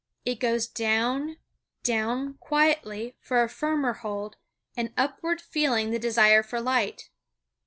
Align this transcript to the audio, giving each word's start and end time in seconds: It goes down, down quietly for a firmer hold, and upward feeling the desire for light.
It 0.25 0.39
goes 0.39 0.65
down, 0.65 1.37
down 1.83 2.33
quietly 2.39 3.17
for 3.19 3.43
a 3.43 3.47
firmer 3.47 3.93
hold, 3.93 4.35
and 4.75 4.91
upward 4.97 5.39
feeling 5.39 5.91
the 5.91 5.99
desire 5.99 6.41
for 6.41 6.59
light. 6.59 7.11